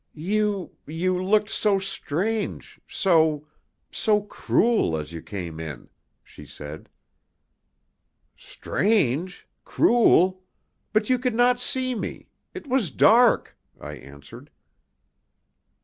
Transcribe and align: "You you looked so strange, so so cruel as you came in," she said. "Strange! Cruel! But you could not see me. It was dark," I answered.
"You 0.15 0.75
you 0.87 1.23
looked 1.23 1.49
so 1.51 1.77
strange, 1.77 2.81
so 2.87 3.45
so 3.91 4.21
cruel 4.23 4.97
as 4.97 5.13
you 5.13 5.21
came 5.21 5.59
in," 5.59 5.91
she 6.23 6.43
said. 6.43 6.89
"Strange! 8.35 9.47
Cruel! 9.63 10.41
But 10.91 11.11
you 11.11 11.19
could 11.19 11.35
not 11.35 11.61
see 11.61 11.93
me. 11.93 12.29
It 12.55 12.65
was 12.65 12.89
dark," 12.89 13.55
I 13.79 13.93
answered. 13.93 14.49